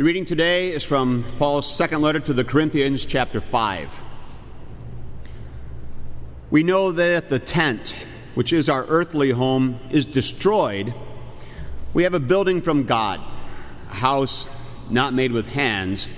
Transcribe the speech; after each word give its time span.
The 0.00 0.04
reading 0.04 0.24
today 0.24 0.72
is 0.72 0.82
from 0.82 1.26
Paul's 1.36 1.70
second 1.70 2.00
letter 2.00 2.20
to 2.20 2.32
the 2.32 2.42
Corinthians, 2.42 3.04
chapter 3.04 3.38
5. 3.38 4.00
We 6.50 6.62
know 6.62 6.90
that 6.92 7.28
the 7.28 7.38
tent, 7.38 8.06
which 8.34 8.54
is 8.54 8.70
our 8.70 8.86
earthly 8.86 9.30
home, 9.30 9.78
is 9.90 10.06
destroyed. 10.06 10.94
We 11.92 12.04
have 12.04 12.14
a 12.14 12.18
building 12.18 12.62
from 12.62 12.86
God, 12.86 13.20
a 13.90 13.94
house 13.94 14.48
not 14.88 15.12
made 15.12 15.32
with 15.32 15.46
hands, 15.46 16.08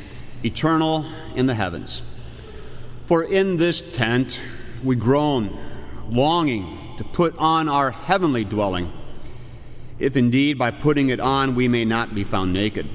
eternal 0.44 1.04
in 1.34 1.46
the 1.46 1.54
heavens. 1.54 2.04
For 3.06 3.24
in 3.24 3.56
this 3.56 3.80
tent 3.80 4.40
we 4.84 4.94
groan, 4.94 5.58
longing 6.08 6.94
to 6.98 7.02
put 7.02 7.36
on 7.36 7.68
our 7.68 7.90
heavenly 7.90 8.44
dwelling, 8.44 8.92
if 9.98 10.16
indeed 10.16 10.56
by 10.56 10.70
putting 10.70 11.08
it 11.08 11.18
on 11.18 11.56
we 11.56 11.66
may 11.66 11.84
not 11.84 12.14
be 12.14 12.22
found 12.22 12.52
naked. 12.52 12.88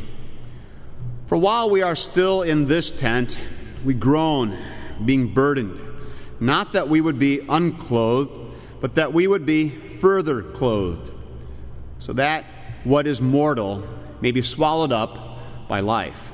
For 1.28 1.38
while 1.38 1.70
we 1.70 1.82
are 1.82 1.96
still 1.96 2.42
in 2.44 2.68
this 2.68 2.90
tent, 2.90 3.38
we 3.84 3.94
groan, 3.94 4.58
being 5.04 5.34
burdened, 5.34 5.78
not 6.40 6.72
that 6.72 6.88
we 6.88 7.02
would 7.02 7.20
be 7.20 7.42
unclothed, 7.50 8.56
but 8.80 8.96
that 8.96 9.12
we 9.12 9.28
would 9.28 9.46
be 9.46 9.70
further 9.70 10.42
clothed, 10.42 11.12
so 12.00 12.14
that 12.14 12.46
what 12.86 13.08
is 13.08 13.22
mortal 13.22 13.84
may 14.22 14.32
be 14.32 14.42
swallowed 14.42 14.94
up 14.94 15.68
by 15.68 15.82
life. 15.82 16.32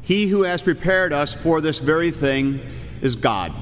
He 0.00 0.28
who 0.28 0.44
has 0.44 0.62
prepared 0.62 1.12
us 1.12 1.34
for 1.34 1.60
this 1.60 1.80
very 1.80 2.12
thing 2.12 2.60
is 3.02 3.16
God, 3.16 3.52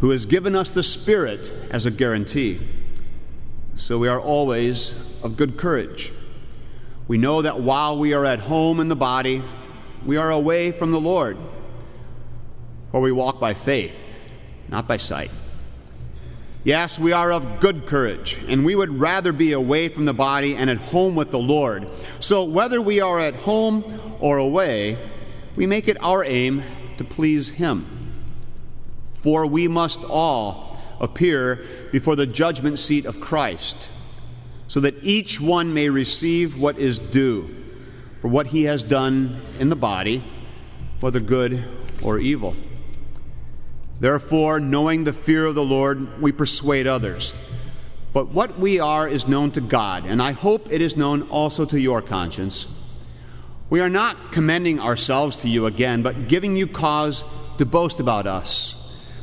who 0.00 0.10
has 0.10 0.26
given 0.26 0.56
us 0.56 0.70
the 0.70 0.82
Spirit 0.82 1.52
as 1.70 1.86
a 1.86 1.92
guarantee. 1.92 2.60
So 3.76 3.98
we 3.98 4.08
are 4.08 4.20
always 4.20 4.94
of 5.22 5.36
good 5.36 5.56
courage. 5.56 6.12
We 7.06 7.18
know 7.18 7.42
that 7.42 7.60
while 7.60 7.98
we 7.98 8.14
are 8.14 8.24
at 8.24 8.40
home 8.40 8.80
in 8.80 8.88
the 8.88 8.96
body, 8.96 9.42
we 10.06 10.16
are 10.16 10.30
away 10.30 10.72
from 10.72 10.90
the 10.90 11.00
Lord. 11.00 11.36
For 12.90 13.00
we 13.00 13.12
walk 13.12 13.40
by 13.40 13.54
faith, 13.54 13.96
not 14.68 14.88
by 14.88 14.96
sight. 14.96 15.30
Yes, 16.64 16.98
we 16.98 17.12
are 17.12 17.30
of 17.30 17.60
good 17.60 17.84
courage, 17.86 18.38
and 18.48 18.64
we 18.64 18.74
would 18.74 18.98
rather 18.98 19.34
be 19.34 19.52
away 19.52 19.88
from 19.88 20.06
the 20.06 20.14
body 20.14 20.56
and 20.56 20.70
at 20.70 20.78
home 20.78 21.14
with 21.14 21.30
the 21.30 21.38
Lord. 21.38 21.86
So 22.20 22.44
whether 22.44 22.80
we 22.80 23.00
are 23.00 23.20
at 23.20 23.34
home 23.34 23.84
or 24.18 24.38
away, 24.38 24.98
we 25.56 25.66
make 25.66 25.88
it 25.88 26.02
our 26.02 26.24
aim 26.24 26.62
to 26.96 27.04
please 27.04 27.50
Him. 27.50 27.86
For 29.12 29.46
we 29.46 29.68
must 29.68 30.02
all 30.04 30.78
appear 31.00 31.66
before 31.92 32.16
the 32.16 32.26
judgment 32.26 32.78
seat 32.78 33.04
of 33.04 33.20
Christ, 33.20 33.90
so 34.74 34.80
that 34.80 35.04
each 35.04 35.40
one 35.40 35.72
may 35.72 35.88
receive 35.88 36.56
what 36.56 36.76
is 36.80 36.98
due 36.98 37.48
for 38.20 38.26
what 38.26 38.48
he 38.48 38.64
has 38.64 38.82
done 38.82 39.40
in 39.60 39.68
the 39.68 39.76
body, 39.76 40.24
whether 40.98 41.20
good 41.20 41.62
or 42.02 42.18
evil. 42.18 42.56
Therefore, 44.00 44.58
knowing 44.58 45.04
the 45.04 45.12
fear 45.12 45.46
of 45.46 45.54
the 45.54 45.62
Lord, 45.62 46.20
we 46.20 46.32
persuade 46.32 46.88
others. 46.88 47.32
But 48.12 48.30
what 48.30 48.58
we 48.58 48.80
are 48.80 49.06
is 49.08 49.28
known 49.28 49.52
to 49.52 49.60
God, 49.60 50.06
and 50.06 50.20
I 50.20 50.32
hope 50.32 50.66
it 50.72 50.82
is 50.82 50.96
known 50.96 51.22
also 51.28 51.64
to 51.66 51.78
your 51.78 52.02
conscience. 52.02 52.66
We 53.70 53.78
are 53.78 53.88
not 53.88 54.32
commending 54.32 54.80
ourselves 54.80 55.36
to 55.36 55.48
you 55.48 55.66
again, 55.66 56.02
but 56.02 56.26
giving 56.26 56.56
you 56.56 56.66
cause 56.66 57.22
to 57.58 57.64
boast 57.64 58.00
about 58.00 58.26
us, 58.26 58.74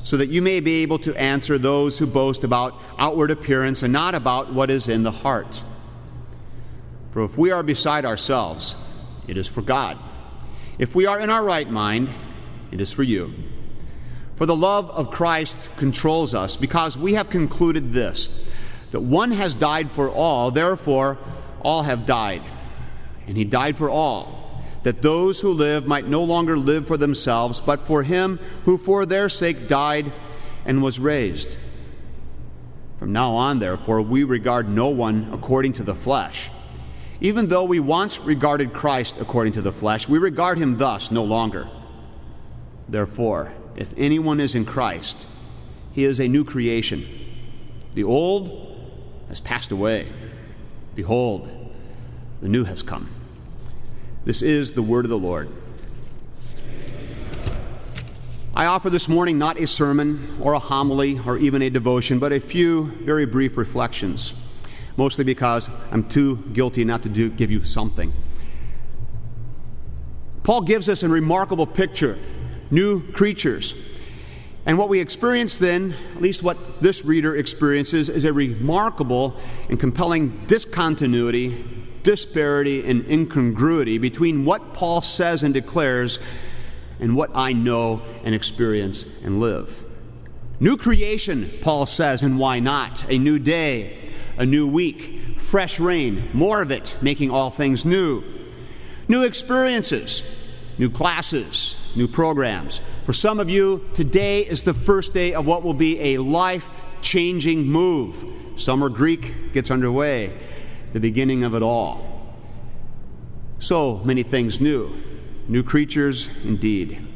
so 0.03 0.17
that 0.17 0.30
you 0.30 0.41
may 0.41 0.59
be 0.59 0.81
able 0.81 0.99
to 0.99 1.16
answer 1.16 1.57
those 1.57 1.97
who 1.97 2.07
boast 2.07 2.44
about 2.44 2.81
outward 2.97 3.31
appearance 3.31 3.83
and 3.83 3.94
not 3.94 4.16
about 4.16 4.53
what 4.53 4.71
is 4.71 4.89
in 4.89 5.03
the 5.03 5.11
heart. 5.11 5.63
For 7.11 7.23
if 7.23 7.38
we 7.38 7.52
are 7.52 7.63
beside 7.63 8.05
ourselves, 8.05 8.75
it 9.27 9.38
is 9.38 9.47
for 9.47 9.61
God. 9.61 9.97
If 10.79 10.95
we 10.95 11.05
are 11.05 11.19
in 11.19 11.29
our 11.29 11.44
right 11.44 11.69
mind, 11.69 12.09
it 12.72 12.81
is 12.81 12.91
for 12.91 13.03
you. 13.03 13.33
For 14.35 14.45
the 14.45 14.55
love 14.55 14.89
of 14.89 15.11
Christ 15.11 15.57
controls 15.77 16.33
us, 16.33 16.55
because 16.55 16.97
we 16.97 17.13
have 17.13 17.29
concluded 17.29 17.91
this 17.91 18.29
that 18.89 19.00
one 19.00 19.31
has 19.31 19.56
died 19.56 19.91
for 19.91 20.09
all, 20.09 20.51
therefore 20.51 21.18
all 21.62 21.83
have 21.83 22.06
died. 22.06 22.41
And 23.28 23.38
he 23.38 23.45
died 23.45 23.78
for 23.78 23.89
all, 23.89 24.41
that 24.84 25.02
those 25.02 25.40
who 25.40 25.53
live 25.53 25.86
might 25.86 26.08
no 26.08 26.24
longer 26.24 26.58
live 26.58 26.88
for 26.88 26.97
themselves, 26.97 27.62
but 27.62 27.86
for 27.86 28.03
him 28.03 28.38
who 28.66 28.78
for 28.78 29.06
their 29.06 29.30
sake 29.30 29.68
died 29.68 30.12
and 30.66 30.81
was 30.81 31.00
raised. 31.00 31.58
From 32.97 33.12
now 33.12 33.34
on, 33.34 33.59
therefore, 33.59 34.02
we 34.02 34.24
regard 34.24 34.69
no 34.69 34.90
one 34.90 35.30
according 35.34 35.74
to 35.74 35.84
the 35.84 35.96
flesh. 35.96 36.52
Even 37.19 37.47
though 37.47 37.64
we 37.64 37.80
once 37.80 38.19
regarded 38.19 38.74
Christ 38.74 39.16
according 39.19 39.53
to 39.53 39.62
the 39.62 39.72
flesh, 39.72 40.08
we 40.08 40.18
regard 40.18 40.58
him 40.58 40.78
thus 40.78 41.12
no 41.12 41.24
longer. 41.24 41.68
Therefore, 42.90 43.53
if 43.75 43.94
anyone 43.98 44.40
is 44.40 44.56
in 44.56 44.66
Christ, 44.66 45.28
he 45.92 46.03
is 46.03 46.19
a 46.19 46.28
new 46.28 46.44
creation. 46.44 47.08
The 47.94 48.03
old 48.03 48.75
has 49.28 49.40
passed 49.40 49.72
away. 49.72 50.12
Behold, 50.96 51.50
the 52.42 52.50
new 52.50 52.63
has 52.63 52.84
come. 52.84 53.09
This 54.23 54.43
is 54.43 54.71
the 54.71 54.83
word 54.83 55.03
of 55.03 55.09
the 55.09 55.17
Lord. 55.17 55.49
I 58.53 58.67
offer 58.67 58.91
this 58.91 59.09
morning 59.09 59.39
not 59.39 59.59
a 59.59 59.65
sermon 59.65 60.37
or 60.39 60.53
a 60.53 60.59
homily 60.59 61.19
or 61.25 61.39
even 61.39 61.63
a 61.63 61.71
devotion, 61.71 62.19
but 62.19 62.31
a 62.31 62.39
few 62.39 62.91
very 63.03 63.25
brief 63.25 63.57
reflections, 63.57 64.35
mostly 64.95 65.23
because 65.23 65.71
I'm 65.89 66.07
too 66.07 66.37
guilty 66.53 66.85
not 66.85 67.01
to 67.01 67.09
do, 67.09 67.31
give 67.31 67.49
you 67.49 67.63
something. 67.63 68.13
Paul 70.43 70.61
gives 70.61 70.88
us 70.88 71.01
a 71.01 71.09
remarkable 71.09 71.65
picture 71.65 72.19
new 72.69 73.01
creatures. 73.13 73.73
And 74.67 74.77
what 74.77 74.88
we 74.88 74.99
experience 74.99 75.57
then, 75.57 75.95
at 76.15 76.21
least 76.21 76.43
what 76.43 76.79
this 76.79 77.03
reader 77.03 77.38
experiences, 77.38 78.07
is 78.07 78.25
a 78.25 78.31
remarkable 78.31 79.35
and 79.69 79.79
compelling 79.79 80.45
discontinuity, 80.45 81.65
disparity, 82.03 82.88
and 82.89 83.06
incongruity 83.09 83.97
between 83.97 84.45
what 84.45 84.73
Paul 84.73 85.01
says 85.01 85.44
and 85.44 85.53
declares 85.53 86.19
and 87.00 87.16
what 87.16 87.31
I 87.35 87.53
know 87.53 88.01
and 88.23 88.35
experience 88.35 89.06
and 89.23 89.39
live. 89.39 89.84
New 90.59 90.78
creation, 90.78 91.50
Paul 91.62 91.85
says, 91.88 92.22
and 92.22 92.38
why 92.38 92.59
not? 92.59 93.09
A 93.09 93.17
new 93.17 93.39
day, 93.39 94.12
a 94.38 94.45
new 94.45 94.67
week, 94.67 95.39
fresh 95.39 95.79
rain, 95.79 96.29
more 96.34 96.62
of 96.62 96.72
it, 96.72 96.95
making 97.01 97.31
all 97.31 97.50
things 97.50 97.84
new. 97.84 98.23
New 99.07 99.23
experiences, 99.23 100.23
new 100.78 100.89
classes, 100.89 101.78
new 101.95 102.07
programs. 102.07 102.79
For 103.06 103.13
some 103.13 103.39
of 103.39 103.50
you, 103.50 103.89
today 103.95 104.41
is 104.41 104.63
the 104.63 104.73
first 104.73 105.13
day 105.13 105.33
of 105.33 105.47
what 105.47 105.63
will 105.63 105.73
be 105.73 106.00
a 106.00 106.18
life 106.19 106.69
changing 107.01 107.66
move. 107.66 108.23
Summer 108.56 108.89
Greek 108.89 109.53
gets 109.53 109.72
underway, 109.72 110.38
the 110.94 111.00
beginning 111.00 111.44
of 111.44 111.56
it 111.56 111.63
all. 111.63 112.06
So 113.59 113.97
many 114.03 114.24
things 114.24 114.59
new, 114.59 114.96
new 115.47 115.63
creatures 115.63 116.29
indeed. 116.44 117.07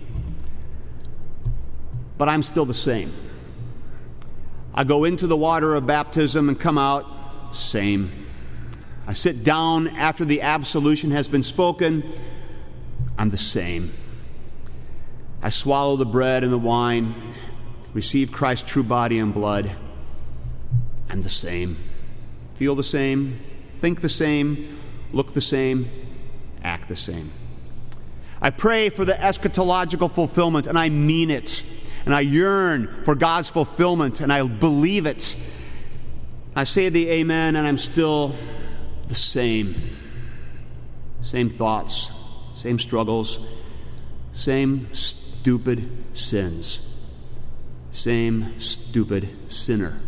But 2.17 2.29
I'm 2.29 2.43
still 2.43 2.65
the 2.65 2.73
same. 2.73 3.13
I 4.73 4.83
go 4.83 5.05
into 5.05 5.27
the 5.27 5.37
water 5.37 5.75
of 5.75 5.87
baptism 5.87 6.49
and 6.49 6.59
come 6.59 6.77
out, 6.77 7.55
same. 7.55 8.11
I 9.07 9.13
sit 9.13 9.43
down 9.43 9.87
after 9.89 10.25
the 10.25 10.41
absolution 10.41 11.11
has 11.11 11.27
been 11.27 11.43
spoken, 11.43 12.03
I'm 13.17 13.29
the 13.29 13.37
same. 13.37 13.93
I 15.41 15.49
swallow 15.49 15.95
the 15.95 16.05
bread 16.05 16.43
and 16.43 16.51
the 16.51 16.57
wine, 16.57 17.33
receive 17.93 18.31
Christ's 18.31 18.69
true 18.69 18.83
body 18.83 19.19
and 19.19 19.33
blood. 19.33 19.71
I'm 21.09 21.21
the 21.21 21.29
same. 21.29 21.77
Feel 22.55 22.75
the 22.75 22.83
same, 22.83 23.39
think 23.85 24.01
the 24.01 24.09
same, 24.09 24.79
look 25.13 25.33
the 25.33 25.39
same, 25.39 25.87
act 26.63 26.89
the 26.89 26.95
same. 26.95 27.31
I 28.41 28.49
pray 28.49 28.89
for 28.89 29.05
the 29.05 29.13
eschatological 29.13 30.11
fulfillment, 30.11 30.65
and 30.65 30.75
I 30.75 30.89
mean 30.89 31.29
it. 31.29 31.63
And 32.03 32.11
I 32.11 32.21
yearn 32.21 33.03
for 33.03 33.13
God's 33.13 33.47
fulfillment, 33.47 34.21
and 34.21 34.33
I 34.33 34.41
believe 34.41 35.05
it. 35.05 35.35
I 36.55 36.63
say 36.63 36.89
the 36.89 37.07
amen, 37.11 37.55
and 37.55 37.67
I'm 37.67 37.77
still 37.77 38.35
the 39.07 39.13
same. 39.13 39.75
Same 41.21 41.51
thoughts, 41.51 42.09
same 42.55 42.79
struggles, 42.79 43.37
same 44.33 44.91
stupid 44.95 45.87
sins. 46.17 46.81
Same 47.91 48.59
stupid 48.59 49.29
sinner. 49.47 49.99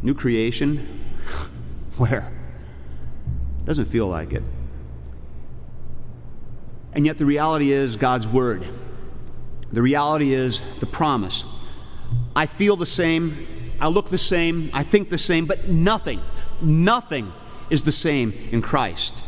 New 0.00 0.14
creation? 0.14 1.00
Where? 1.96 2.32
Doesn't 3.64 3.86
feel 3.86 4.08
like 4.08 4.32
it. 4.32 4.42
And 6.94 7.06
yet, 7.06 7.18
the 7.18 7.24
reality 7.24 7.72
is 7.72 7.96
God's 7.96 8.28
Word. 8.28 8.66
The 9.72 9.80
reality 9.80 10.34
is 10.34 10.60
the 10.80 10.86
promise. 10.86 11.44
I 12.36 12.46
feel 12.46 12.76
the 12.76 12.86
same, 12.86 13.46
I 13.80 13.88
look 13.88 14.10
the 14.10 14.18
same, 14.18 14.70
I 14.74 14.82
think 14.82 15.08
the 15.08 15.18
same, 15.18 15.46
but 15.46 15.68
nothing, 15.68 16.20
nothing 16.60 17.32
is 17.70 17.82
the 17.82 17.92
same 17.92 18.32
in 18.50 18.60
Christ. 18.60 19.24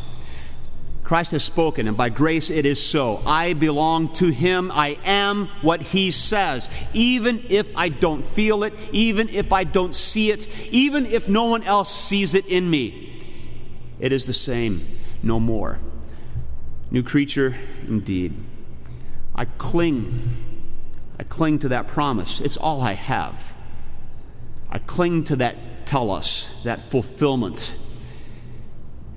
Christ 1.05 1.33
has 1.33 1.45
spoken, 1.45 1.87
and 1.87 1.99
by 1.99 2.09
grace 2.09 2.49
it 2.49 2.65
is 2.65 2.83
so. 2.83 3.23
I 3.27 3.53
belong 3.53 4.15
to 4.15 4.29
Him. 4.29 4.73
I 4.73 4.99
am 5.05 5.49
what 5.61 5.83
He 5.83 6.11
says. 6.11 6.71
Even 6.95 7.45
if 7.51 7.71
I 7.77 7.91
don't 7.91 8.25
feel 8.25 8.65
it, 8.65 8.73
even 8.91 9.29
if 9.29 9.53
I 9.53 9.65
don't 9.65 9.95
see 9.95 10.31
it, 10.31 10.49
even 10.73 11.05
if 11.05 11.29
no 11.29 11.45
one 11.45 11.63
else 11.63 11.95
sees 11.95 12.35
it 12.35 12.47
in 12.47 12.69
me, 12.69 13.23
it 14.01 14.13
is 14.13 14.25
the 14.25 14.33
same, 14.33 14.99
no 15.23 15.39
more. 15.39 15.79
New 16.91 17.03
creature 17.03 17.55
indeed. 17.87 18.35
I 19.35 19.45
cling. 19.45 20.37
I 21.19 21.25
cling 21.25 21.59
to 21.61 21.69
that 21.69 21.87
promise. 21.87 22.41
It's 22.41 22.57
all 22.57 22.81
I 22.81 22.93
have. 22.93 23.53
I 24.71 24.79
cling 24.79 25.25
to 25.25 25.37
that 25.37 25.87
telos, 25.87 26.49
that 26.65 26.91
fulfillment. 26.91 27.77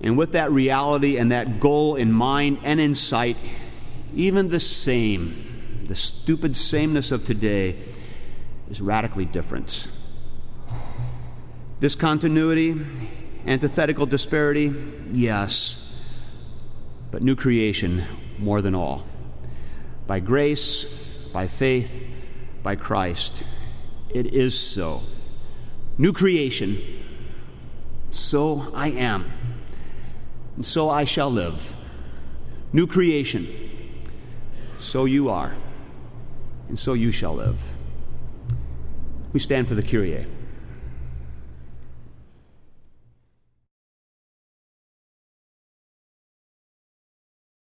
And 0.02 0.18
with 0.18 0.34
that 0.34 0.52
reality 0.52 1.18
and 1.18 1.32
that 1.32 1.60
goal 1.60 1.96
in 1.96 2.12
mind 2.12 2.60
and 2.64 2.80
in 2.80 2.94
sight, 2.94 3.38
even 4.14 4.48
the 4.48 4.60
same, 4.60 5.86
the 5.88 5.96
stupid 5.96 6.56
sameness 6.56 7.12
of 7.12 7.24
today, 7.24 7.78
is 8.70 8.82
radically 8.82 9.26
different. 9.26 9.88
Discontinuity, 11.80 12.76
antithetical 13.46 14.06
disparity, 14.06 14.74
yes, 15.12 15.84
but 17.12 17.24
new 17.24 17.36
creation 17.36 18.06
more 18.38 18.62
than 18.62 18.76
all. 18.76 19.06
By 20.06 20.20
grace, 20.20 20.86
by 21.34 21.48
faith, 21.48 22.04
by 22.64 22.76
Christ, 22.76 23.44
it 24.10 24.34
is 24.34 24.58
so. 24.58 25.02
New 25.98 26.14
creation, 26.14 26.82
so 28.10 28.72
I 28.74 28.90
am 28.90 29.32
and 30.58 30.66
so 30.66 30.90
I 30.90 31.06
shall 31.06 31.32
live. 31.32 31.74
New 32.74 32.86
creation, 32.86 33.48
so 34.80 35.06
you 35.06 35.30
are, 35.30 35.56
and 36.68 36.78
so 36.78 36.94
you 36.94 37.12
shall 37.12 37.36
live. 37.36 37.72
We 39.32 39.40
stand 39.40 39.70
for 39.70 39.76
the 39.76 39.84
Kyrie. 39.84 40.28